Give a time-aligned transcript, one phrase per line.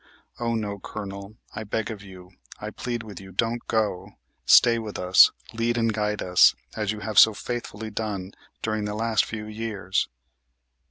[0.39, 4.13] Oh, no, Colonel, I beg of you, I plead with you, don't go!
[4.47, 8.31] Stay with us; lead and guide us, as you have so faithfully done
[8.63, 10.09] during the last few years!"